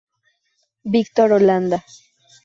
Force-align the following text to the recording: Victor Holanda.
Victor 0.95 1.29
Holanda. 1.31 1.77